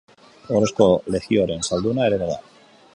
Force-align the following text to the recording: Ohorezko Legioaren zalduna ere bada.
Ohorezko 0.53 0.87
Legioaren 1.17 1.63
zalduna 1.71 2.11
ere 2.13 2.23
bada. 2.25 2.45